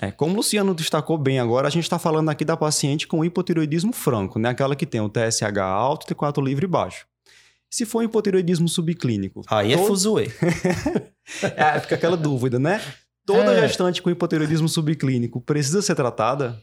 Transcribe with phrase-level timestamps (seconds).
[0.00, 3.24] É, como o Luciano destacou bem agora, a gente está falando aqui da paciente com
[3.24, 4.50] hipotiroidismo franco, né?
[4.50, 7.04] Aquela que tem o TSH alto, T4 livre e baixo.
[7.68, 9.42] Se for hipotiroidismo subclínico.
[9.48, 9.82] Aí todo...
[9.82, 10.28] é fuzuê.
[11.56, 12.80] é, fica aquela dúvida, né?
[13.26, 13.60] Toda é...
[13.68, 16.58] gestante com hipotiroidismo subclínico precisa ser tratada?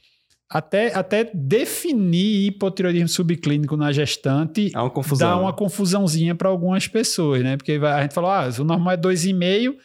[0.50, 5.28] Até, até definir hipotiroidismo subclínico na gestante é uma confusão.
[5.28, 7.58] dá uma confusãozinha para algumas pessoas, né?
[7.58, 9.76] Porque a gente falou, ah, o normal é 2,5,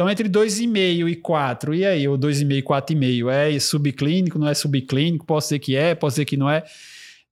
[0.00, 4.54] então entre 2,5 e 4, e aí, o 2,5 e 4,5 é subclínico, não é
[4.54, 5.26] subclínico?
[5.26, 6.64] Posso dizer que é, posso dizer que não é.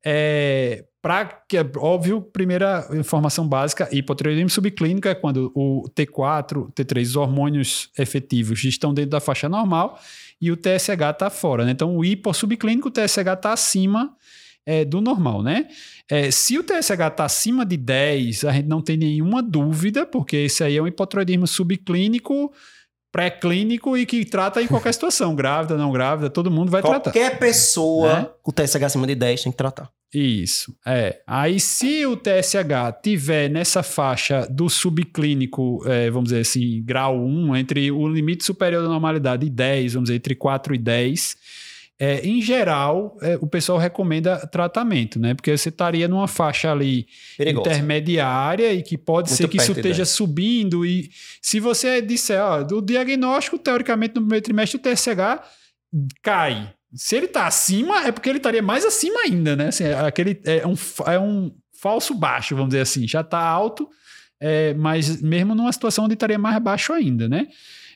[0.05, 7.03] É, para que é óbvio, primeira informação básica, hipotireoidismo subclínico é quando o T4, T3,
[7.05, 9.99] os hormônios efetivos estão dentro da faixa normal
[10.39, 11.65] e o TSH está fora.
[11.65, 11.71] Né?
[11.71, 14.15] Então, o hipossubclínico, o TSH está acima
[14.69, 15.67] é, do normal, né?
[16.11, 20.37] É, se o TSH está acima de 10, a gente não tem nenhuma dúvida, porque
[20.37, 22.53] esse aí é um hipotireoidismo subclínico
[23.11, 27.19] pré-clínico e que trata em qualquer situação, grávida, não grávida, todo mundo vai qualquer tratar.
[27.19, 28.29] Qualquer pessoa né?
[28.43, 29.91] com TSH acima de 10 tem que tratar.
[30.13, 31.21] Isso, é.
[31.27, 37.57] Aí, se o TSH tiver nessa faixa do subclínico, é, vamos dizer assim, grau 1,
[37.57, 41.37] entre o limite superior da normalidade e 10, vamos dizer, entre 4 e 10,
[41.99, 45.35] é, em geral, é, o pessoal recomenda tratamento, né?
[45.35, 47.07] Porque você estaria numa faixa ali
[47.39, 50.87] intermediária e que pode Muito ser que isso esteja subindo.
[50.87, 51.11] E
[51.43, 55.43] se você disser, ó, do diagnóstico, teoricamente, no primeiro trimestre, o TSH
[56.23, 59.69] cai se ele está acima, é porque ele estaria mais acima ainda, né?
[59.69, 60.75] Assim, é aquele, é, um,
[61.07, 63.07] é um falso baixo, vamos dizer assim.
[63.07, 63.89] Já está alto,
[64.41, 67.49] é, mas mesmo numa situação onde estaria mais baixo ainda, né?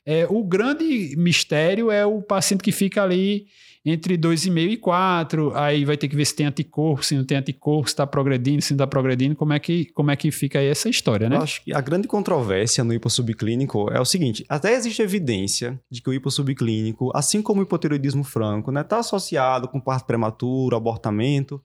[0.04, 3.46] É, o grande mistério é o paciente que fica ali
[3.84, 7.36] entre 2,5 e 4, aí vai ter que ver se tem anticorpo, se não tem
[7.36, 10.60] anticorpo, se está progredindo, se não está progredindo, como é, que, como é que fica
[10.60, 11.36] aí essa história, né?
[11.36, 16.00] Eu acho que a grande controvérsia no hipossubclínico é o seguinte, até existe evidência de
[16.00, 20.76] que o hipossubclínico, assim como o hipotiroidismo franco, está né, tá associado com parto prematuro,
[20.76, 21.60] abortamento,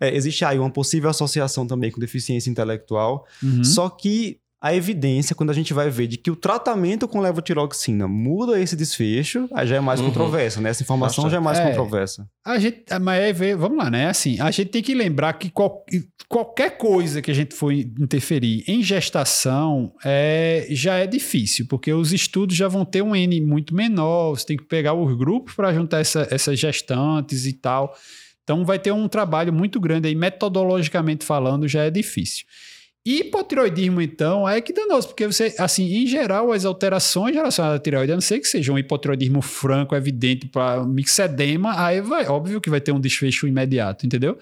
[0.00, 3.64] é, existe aí uma possível associação também com deficiência intelectual, uhum.
[3.64, 8.08] só que a evidência, quando a gente vai ver de que o tratamento com levotiroxina
[8.08, 10.06] muda esse desfecho, aí já é mais uhum.
[10.06, 10.70] controversa, né?
[10.70, 11.32] Essa informação Nossa.
[11.32, 12.28] já é mais é, controversa.
[12.44, 14.08] A gente, mas é, vamos lá, né?
[14.08, 15.84] Assim, a gente tem que lembrar que qual,
[16.28, 22.12] qualquer coisa que a gente for interferir em gestação é, já é difícil, porque os
[22.12, 25.72] estudos já vão ter um N muito menor, você tem que pegar os grupos para
[25.72, 27.94] juntar essa, essas gestantes e tal.
[28.48, 32.46] Então vai ter um trabalho muito grande aí, metodologicamente falando, já é difícil.
[33.04, 38.12] Hipotiroidismo, então, é que danoso, porque você, assim, em geral, as alterações relacionadas à tireoide,
[38.12, 42.70] a não ser que seja um hipotiroidismo franco, evidente para mixedema, aí vai, óbvio que
[42.70, 44.38] vai ter um desfecho imediato, entendeu?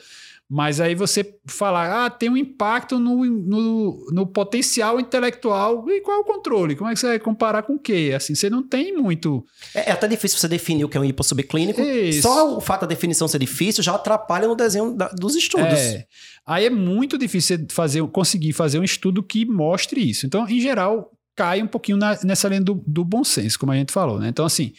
[0.49, 5.85] Mas aí você falar, ah, tem um impacto no, no, no, potencial intelectual.
[5.91, 6.77] E qual é o controle?
[6.77, 8.13] Como é que você vai comparar com o quê?
[8.15, 9.45] Assim, você não tem muito.
[9.75, 11.81] É, é até difícil você definir o que é um hipossubclínico.
[11.81, 12.23] Isso.
[12.23, 15.67] Só o fato da definição ser difícil já atrapalha no desenho da, dos estudos.
[15.67, 16.07] É.
[16.47, 20.27] Aí é muito difícil fazer, conseguir fazer um estudo que mostre isso.
[20.27, 23.77] Então, em geral, cai um pouquinho na, nessa linha do, do bom senso, como a
[23.77, 24.29] gente falou, né?
[24.29, 24.73] Então, assim,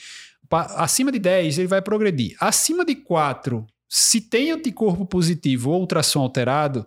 [0.49, 2.37] acima de 10 ele vai progredir.
[2.39, 6.85] Acima de 4 se tem anticorpo positivo ou ultrassom alterado,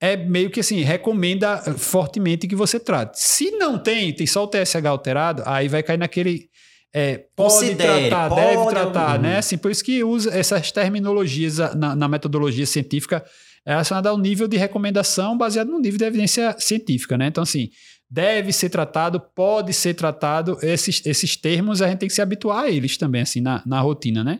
[0.00, 3.20] é meio que assim, recomenda fortemente que você trate.
[3.20, 6.50] Se não tem, tem só o TSH alterado, aí vai cair naquele.
[6.92, 9.38] É, pode Considere, tratar, pode deve tratar, né?
[9.38, 13.24] Assim, por isso que usa essas terminologias na, na metodologia científica
[13.64, 17.28] relacionada ao nível de recomendação baseado no nível de evidência científica, né?
[17.28, 17.70] Então, assim,
[18.12, 22.64] deve ser tratado, pode ser tratado, esses, esses termos a gente tem que se habituar
[22.64, 24.38] a eles também, assim, na, na rotina, né?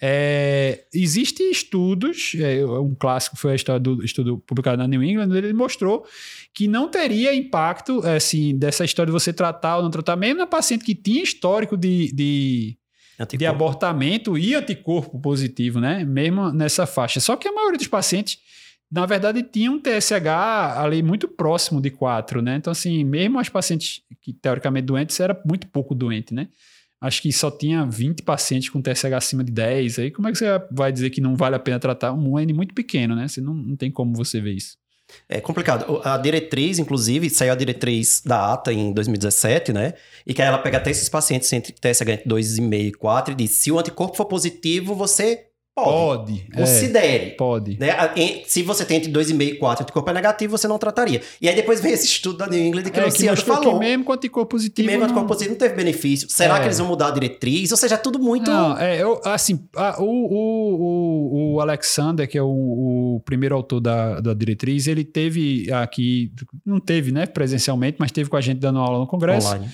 [0.00, 5.36] É, Existem estudos, é, um clássico foi a história do estudo publicado na New England,
[5.36, 6.06] ele mostrou
[6.54, 10.38] que não teria impacto, é, assim, dessa história de você tratar ou não tratar, mesmo
[10.38, 12.76] na paciente que tinha histórico de, de
[13.36, 16.02] de abortamento e anticorpo positivo, né?
[16.06, 17.20] Mesmo nessa faixa.
[17.20, 18.38] Só que a maioria dos pacientes
[18.90, 20.26] na verdade, tinha um TSH
[20.78, 22.56] ali muito próximo de 4, né?
[22.56, 26.48] Então, assim, mesmo as pacientes que teoricamente doentes, era muito pouco doente, né?
[27.00, 30.00] Acho que só tinha 20 pacientes com TSH acima de 10.
[30.00, 32.52] Aí, como é que você vai dizer que não vale a pena tratar um N
[32.52, 33.26] muito pequeno, né?
[33.26, 34.76] Você não, não tem como você ver isso.
[35.28, 36.00] É complicado.
[36.04, 39.94] A diretriz, inclusive, saiu a diretriz da ATA em 2017, né?
[40.26, 43.50] E que ela pega até esses pacientes entre TSH entre 2,5 e 4 e diz:
[43.52, 46.32] se o anticorpo for positivo, você Pode.
[46.32, 47.26] pode Considere.
[47.26, 47.78] É, pode.
[47.78, 47.88] Né?
[48.46, 51.22] Se você tem entre 2,5 e 4 anticorpo é negativo, você não trataria.
[51.40, 53.74] E aí depois vem esse estudo da New England que é, o Luciano que falou.
[53.74, 54.86] Que mesmo com anticorpo positivo.
[54.86, 56.28] Mesmo com anticorpo positivo não teve benefício.
[56.28, 56.60] Será é.
[56.60, 57.70] que eles vão mudar a diretriz?
[57.70, 58.50] Ou seja, é tudo muito.
[58.50, 63.54] Não, é, eu, assim, a, o, o, o, o, Alexander, que é o, o primeiro
[63.54, 66.32] autor da, da diretriz, ele teve aqui,
[66.66, 69.48] não teve, né, presencialmente, mas teve com a gente dando aula no congresso.
[69.48, 69.70] Online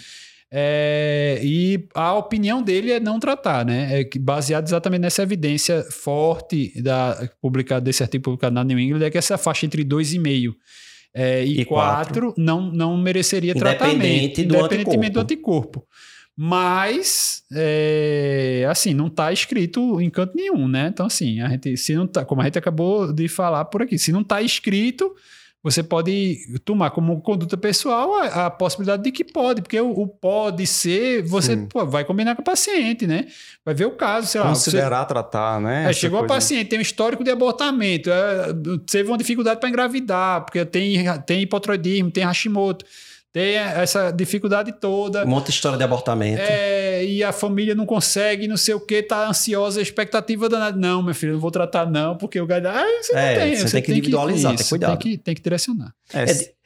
[0.59, 4.01] É, e a opinião dele é não tratar, né?
[4.01, 9.11] É baseado exatamente nessa evidência forte da publicada desse artigo publicado na New England é
[9.11, 10.55] que essa faixa entre 2,5
[11.13, 15.87] é, e, E 4 não, não mereceria Independente tratamento, do independentemente do anticorpo.
[16.35, 20.89] Mas, é, assim, não está escrito em canto nenhum, né?
[20.91, 23.99] Então, assim, a gente, se não tá, como a gente acabou de falar por aqui,
[23.99, 25.15] se não está escrito,
[25.67, 30.07] você pode tomar como conduta pessoal a, a possibilidade de que pode, porque o, o
[30.07, 33.27] pode ser, você pô, vai combinar com o paciente, né?
[33.65, 34.49] Vai ver o caso, sei lá.
[34.55, 35.91] você- Considerar tratar, né?
[35.91, 36.35] é, chegou a coisa.
[36.35, 38.47] paciente, tem um histórico de abortamento, é,
[38.87, 42.85] teve uma dificuldade para engravidar, porque tem, tem hipotiroidismo, tem Hashimoto,
[43.37, 45.23] tem essa dificuldade toda.
[45.23, 46.41] Um monte de história de abortamento.
[46.41, 50.75] É, e a família não consegue, não sei o que, tá ansiosa, expectativa danada.
[50.75, 52.67] Não, meu filho, não vou tratar, não, porque o galho.
[52.67, 53.57] Ah, você É, não tem.
[53.57, 54.99] você tem que individualizar, tem isso, cuidado.
[54.99, 55.93] Tem que, tem que direcionar.
[56.15, 56.25] É,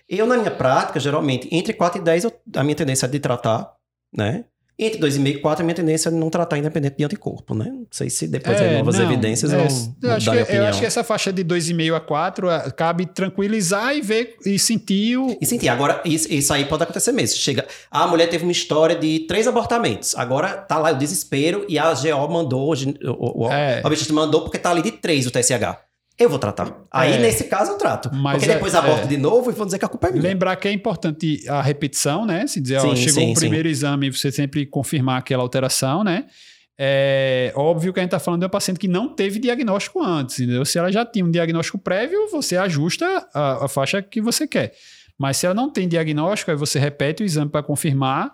[0.09, 3.19] eu, na minha prática, geralmente, entre 4 e 10, eu- a minha tendência é de
[3.19, 3.73] tratar,
[4.17, 4.45] né?
[4.83, 7.67] Entre 2,5 e 4, a minha tendência é não tratar independente de anticorpo, né?
[7.67, 10.65] Não sei se depois É, aí novas não, evidências é, eu mudar acho, que, opinião.
[10.65, 14.59] eu acho que essa faixa de 2,5 a 4 ah, cabe tranquilizar e ver e
[14.59, 15.37] sentir o.
[15.39, 17.37] E sentir, agora, isso, isso aí pode acontecer mesmo.
[17.37, 20.15] Chega, a mulher teve uma história de três abortamentos.
[20.17, 23.83] Agora tá lá o desespero e a GO mandou, hoje, o, o, É.
[23.85, 25.90] o mandou porque tá ali de três o TSH.
[26.21, 26.85] Eu vou tratar.
[26.91, 27.19] Aí, É.
[27.19, 28.11] nesse caso, eu trato.
[28.11, 29.07] Porque é- depois aborta é.
[29.07, 30.23] de novo e vão dizer que a culpa é minha.
[30.23, 32.47] Lembrar que é importante a repetição, né?
[32.47, 36.27] Se dizer, ó, Sim, chegou sim, o primeiro exame, você sempre confirmar aquela alteração, né?
[36.79, 40.41] É óbvio que a gente está falando de uma paciente que não teve diagnóstico antes,
[40.41, 40.65] entendeu?
[40.65, 44.73] Se ela já tinha um diagnóstico prévio, você ajusta a, a faixa que você quer.
[45.19, 48.33] Mas se ela não tem diagnóstico, aí você repete o exame para confirmar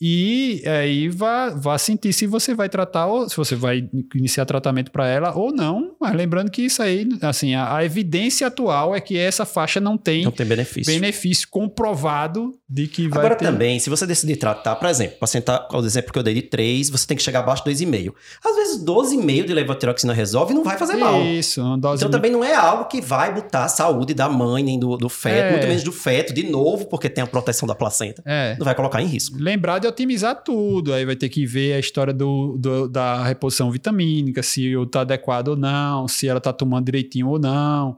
[0.00, 4.90] e aí vá, vá sentir se você vai tratar ou se você vai iniciar tratamento
[4.90, 5.94] para ela ou não.
[6.00, 9.96] Mas lembrando que isso aí, assim, a, a evidência atual é que essa faixa não
[9.96, 10.92] tem Não tem benefício.
[10.92, 13.44] benefício comprovado de que vai Agora ter...
[13.44, 16.90] também, se você decidir tratar, por exemplo, tá, o exemplo que eu dei de 3,
[16.90, 18.12] você tem que chegar abaixo de 2,5.
[18.44, 21.22] Às vezes 12,5 de levotiroxina resolve e não vai fazer mal.
[21.22, 24.62] Isso, uma dose Então também não é algo que vai botar a saúde da mãe
[24.62, 25.50] nem do, do feto, É.
[25.52, 28.22] muito menos do feto, de novo, porque tem a proteção da placenta.
[28.26, 28.56] É.
[28.58, 29.36] Não vai colocar em risco.
[29.38, 30.92] Lembrar de otimizar tudo.
[30.92, 35.48] Aí vai ter que ver a história do, do- da reposição vitamínica, se está adequado
[35.48, 37.96] ou não, se ela está tomando direitinho ou não.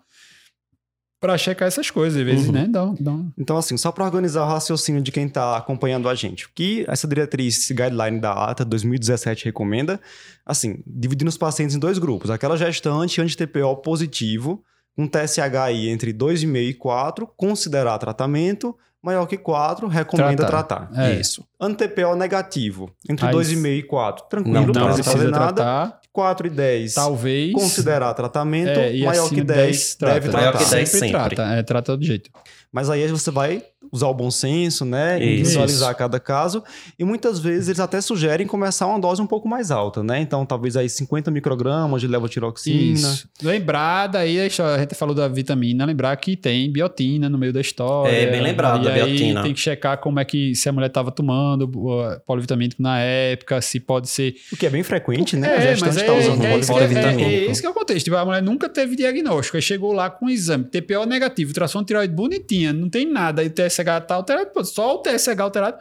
[1.20, 2.52] Para checar essas coisas, às vezes, Uhum.
[2.52, 2.68] né?
[2.70, 6.46] Dá, dá Então, assim, só para organizar o raciocínio de quem está acompanhando a gente,
[6.46, 10.00] o que essa diretriz, esse guideline da ATA 2017 recomenda,
[10.46, 12.30] assim, dividindo os pacientes em dois grupos.
[12.30, 14.62] Aquela gestante anti-TPO positivo,
[14.96, 20.86] com TSH aí entre 2,5 e 4, considerar tratamento, maior que 4, recomenda Tratar.
[20.88, 21.00] tratar.
[21.10, 21.14] É.
[21.20, 21.44] Isso.
[21.60, 25.54] Anti-TPO negativo, entre Aí 2,5 e 4, tranquilo, Não, não, não precisa fazer precisa nada.
[25.54, 25.97] tratar.
[26.12, 27.52] 4 e 10, Talvez.
[27.52, 30.14] considerar tratamento, é, e maior acima que de 10, trata.
[30.20, 30.64] deve Maior tratar.
[30.64, 31.36] que 10 sempre, sempre.
[31.36, 31.54] trata.
[31.54, 32.30] É, trata do jeito.
[32.72, 35.18] Mas aí você vai usar o bom senso, né?
[35.18, 35.40] Isso.
[35.40, 36.62] Individualizar cada caso.
[36.98, 40.20] E muitas vezes eles até sugerem começar uma dose um pouco mais alta, né?
[40.20, 42.92] Então, talvez aí 50 microgramas de levotiroxina.
[42.98, 43.28] Isso.
[43.42, 48.12] Lembrar daí, a gente falou da vitamina, lembrar que tem biotina no meio da história.
[48.12, 49.42] É, bem lembrado e da aí biotina.
[49.42, 51.66] Tem que checar como é que, se a mulher estava tomando
[52.26, 54.34] polivitamínico na época, se pode ser.
[54.52, 55.72] O que é bem frequente, né?
[55.72, 57.28] É, mas é, está usando é, isso que é, polivitamínico.
[57.30, 58.04] é, é esse que é o contexto.
[58.04, 61.82] Tipo, a mulher nunca teve diagnóstico, aí chegou lá com o exame, TPO negativo, tração
[61.82, 65.78] de tireoide bonitinha, não tem nada, aí o TSH tá alterado, só o TSH alterado,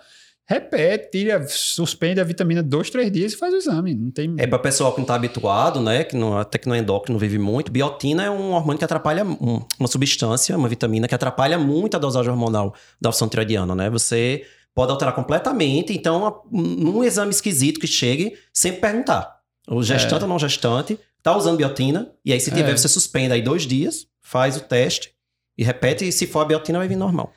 [0.50, 3.94] repete, tira, suspende a vitamina dois, três dias e faz o exame.
[3.94, 4.34] Não tem.
[4.38, 6.06] É para pessoal que não está habituado, né?
[6.06, 7.70] Que não, até que não é endócrino, vive muito.
[7.72, 12.00] Biotina é um hormônio que atrapalha um- uma substância, uma vitamina que atrapalha muito a
[12.00, 13.90] dosagem hormonal da função tiroidiana, né?
[13.90, 15.92] Você pode alterar completamente.
[15.92, 19.37] Então, a- num exame esquisito que chegue, sempre perguntar.
[19.68, 22.10] O gestante ou não gestante tá usando biotina.
[22.24, 22.78] E aí, se tiver, É.
[22.78, 25.12] você suspende aí dois dias, faz o teste
[25.58, 26.08] e repete.
[26.08, 27.34] E se for a biotina, vai vir normal.